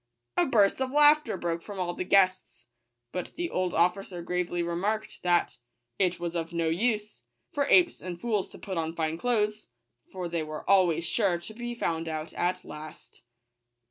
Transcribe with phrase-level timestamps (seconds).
[0.35, 2.65] A hurst of laughter broke from all the guests:
[3.11, 5.57] but the old officer gravely remarked, that"
[5.99, 9.67] it was of no use for apes and fools to put on fine clothes;
[10.11, 13.21] for they were always sure to be found out at last."